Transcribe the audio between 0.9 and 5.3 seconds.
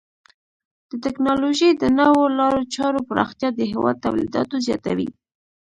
ټکنالوژۍ د نوو لارو چارو پراختیا د هیواد تولیداتو زیاتوي.